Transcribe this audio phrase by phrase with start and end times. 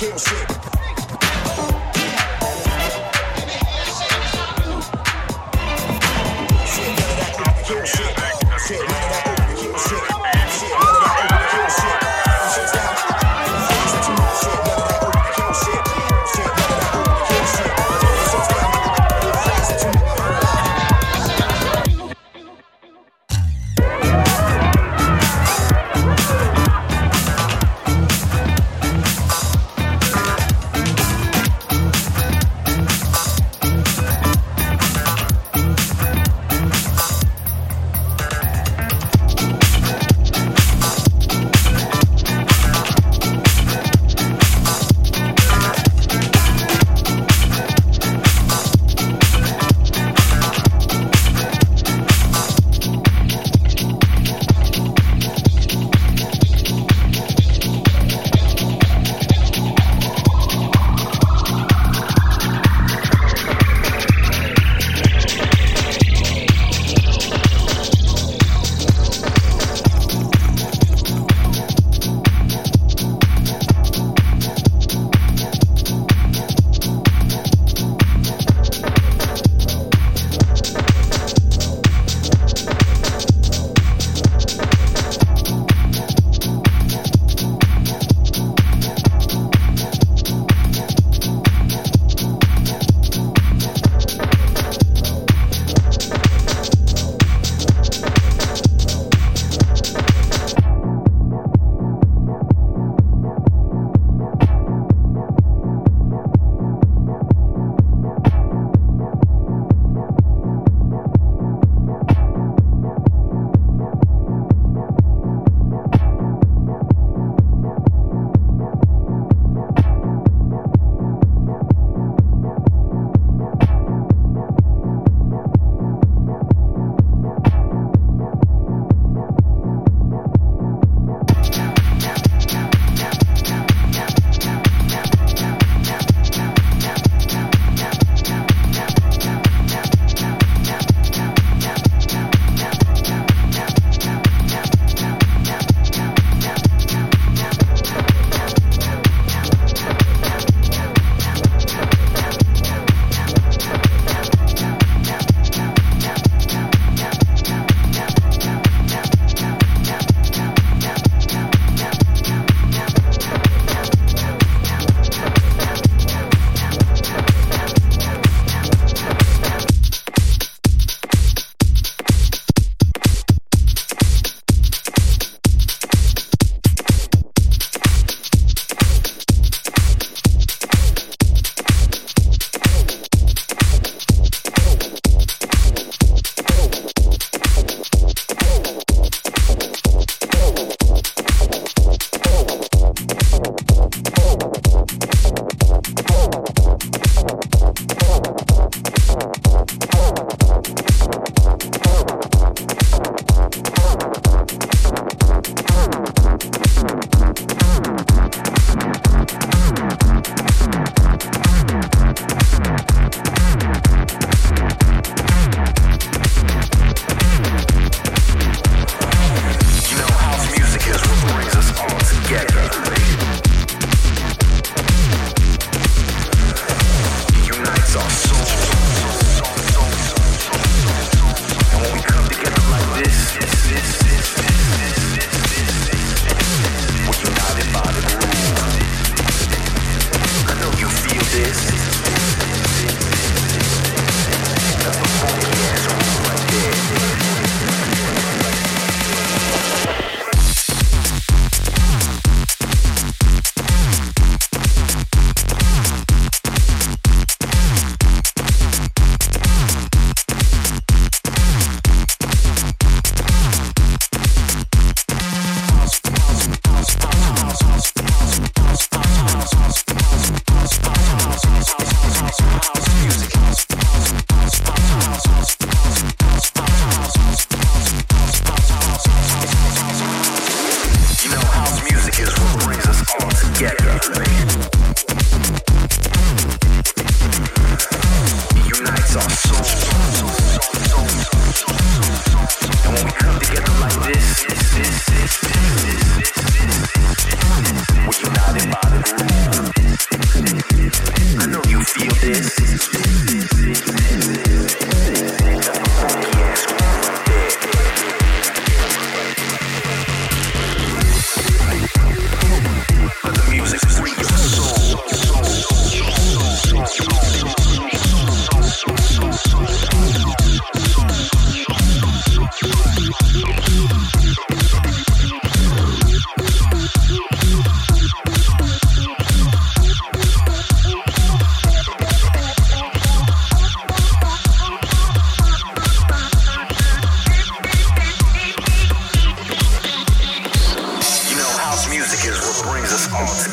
[0.00, 0.39] kill shit.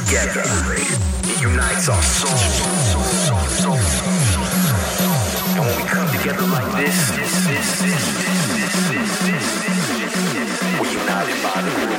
[0.08, 0.44] together
[1.42, 2.62] unites our souls.
[5.52, 7.12] And when we come together like this,
[10.80, 11.98] we're united by the rules.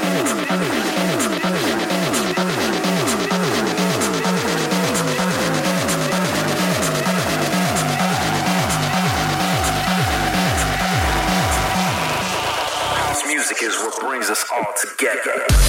[13.60, 15.67] is what brings us all together.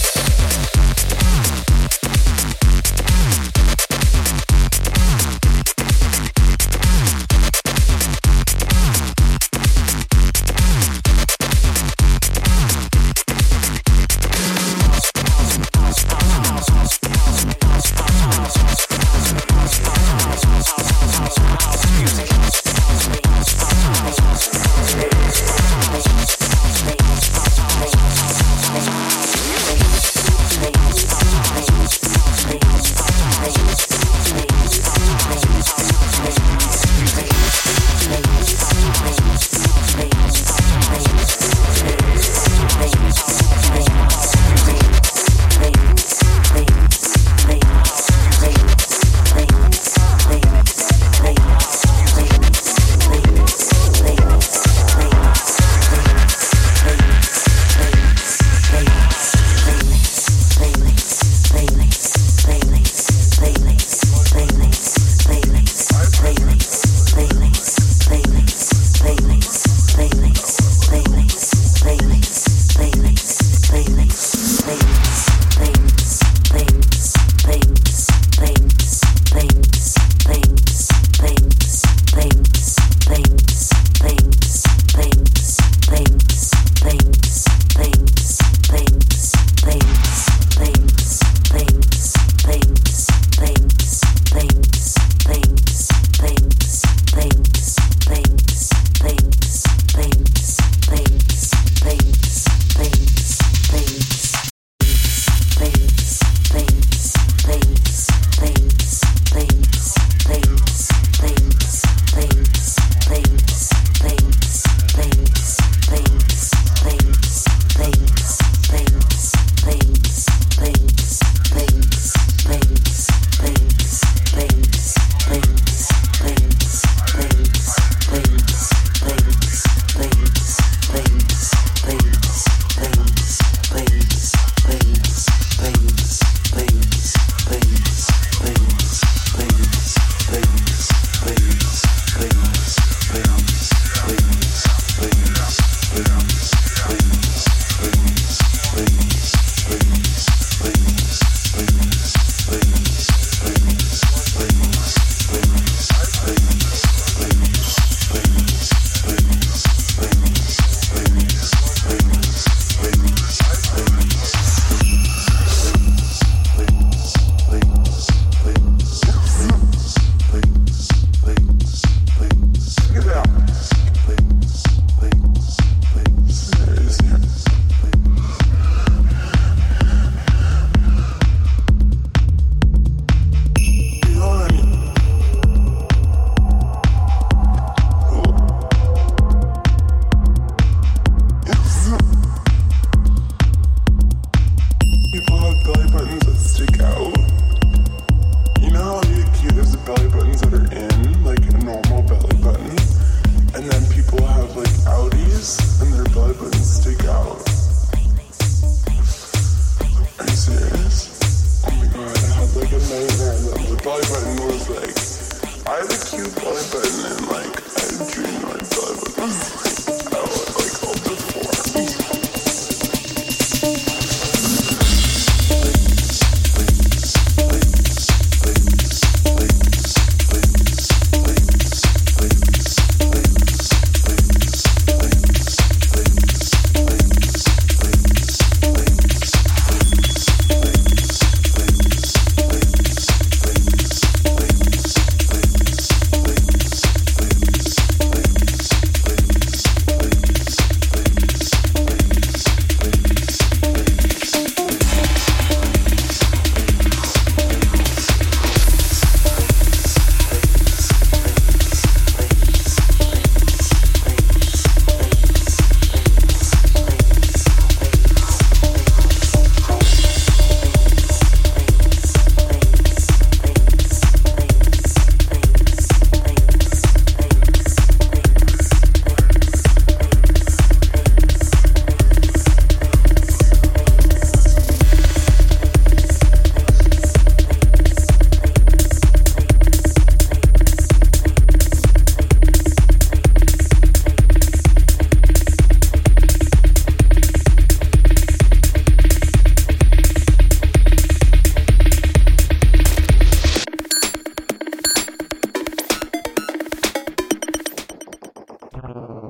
[308.83, 309.25] Uh...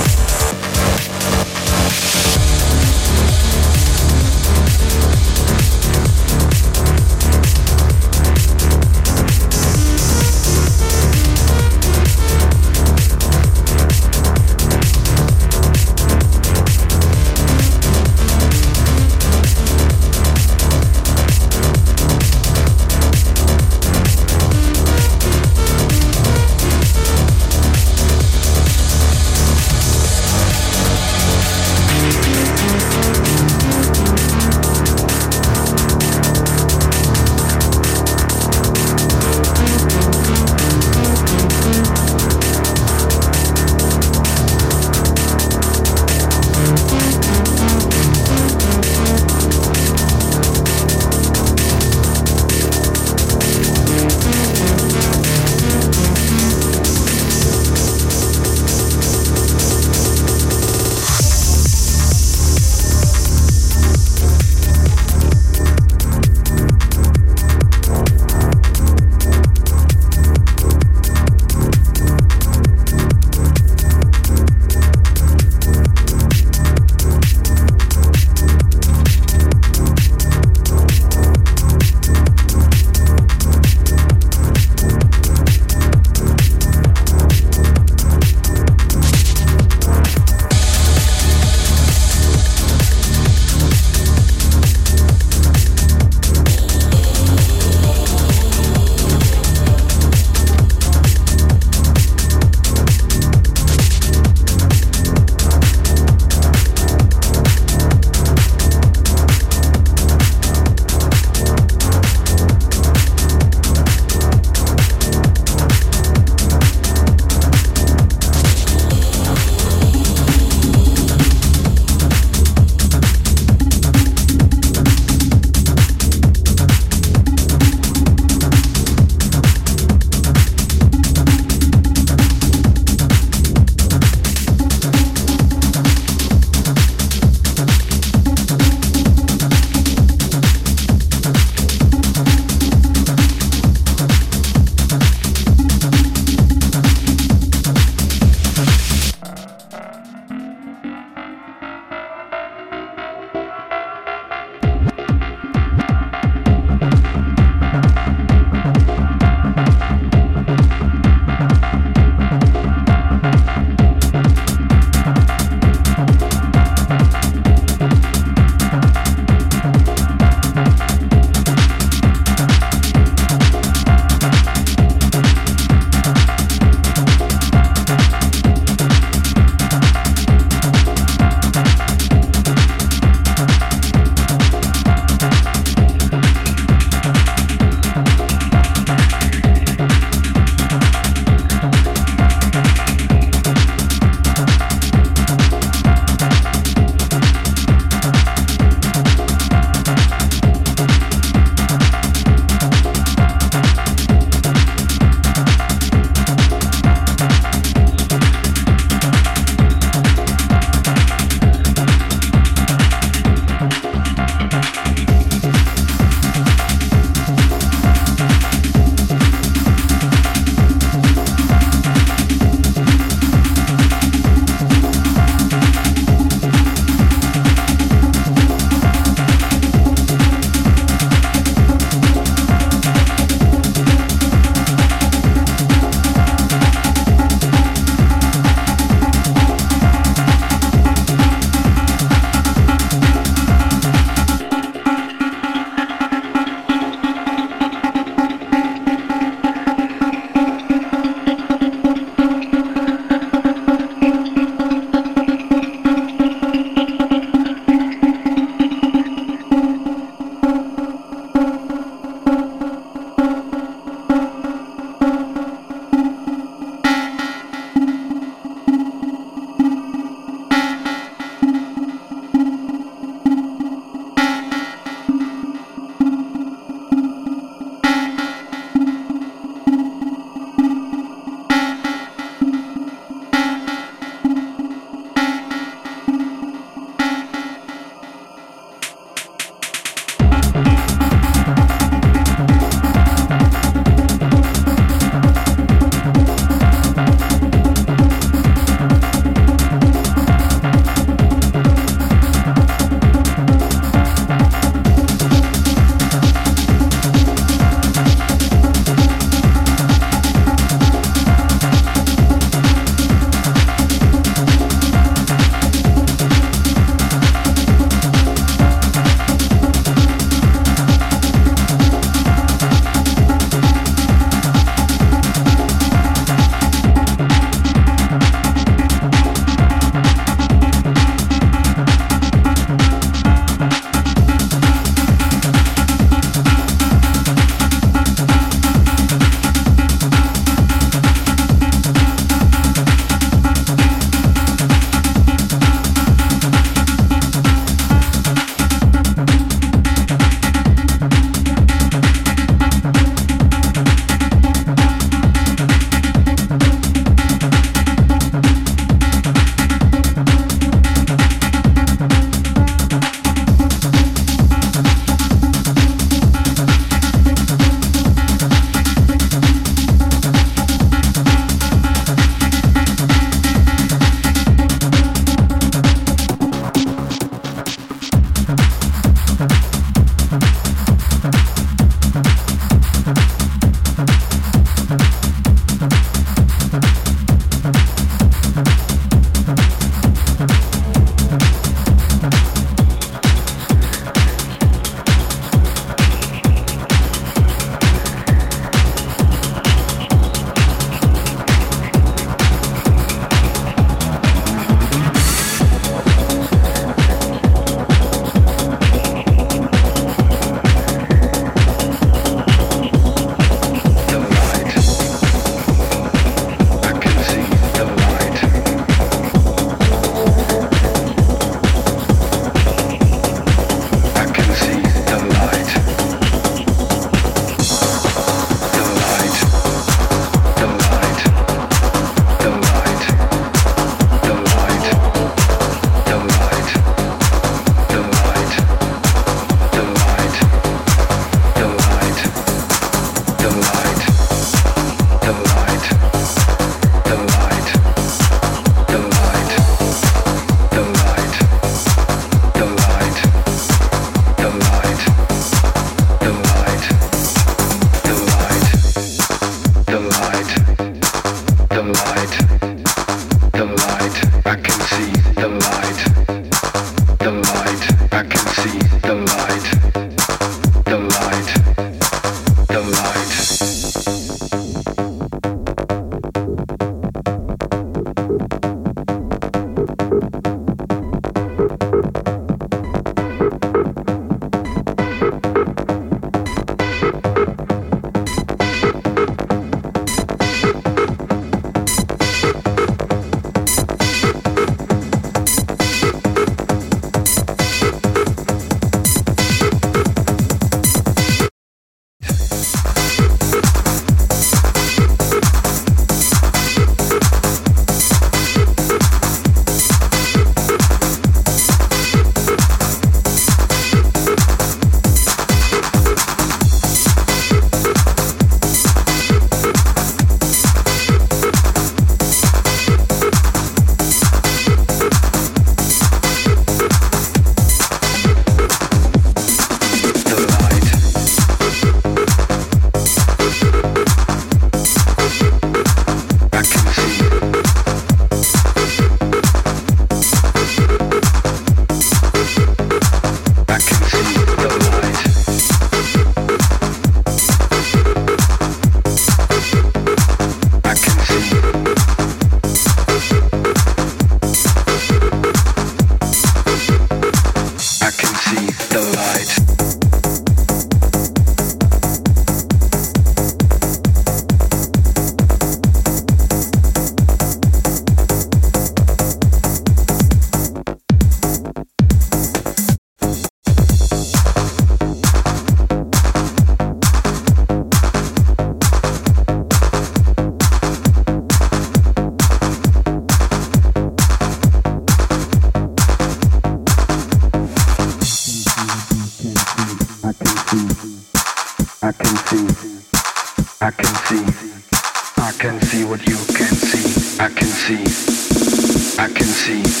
[599.63, 600.00] Thank